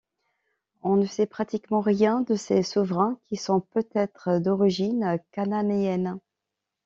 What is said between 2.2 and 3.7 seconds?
de ces souverains qui sont